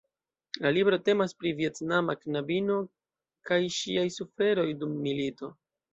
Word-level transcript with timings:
La 0.63 0.71
libro 0.77 0.97
temas 1.09 1.35
pri 1.41 1.51
vjetnama 1.59 2.15
knabino 2.21 2.77
kaj 3.51 3.61
ŝiaj 3.77 4.07
suferoj 4.17 4.69
dum 4.81 5.01
milito. 5.05 5.57